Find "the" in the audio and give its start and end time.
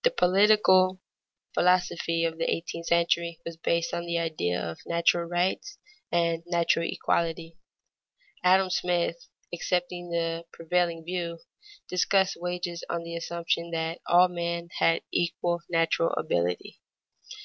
0.02-0.10, 2.36-2.52, 4.06-4.18, 10.10-10.46, 13.04-13.14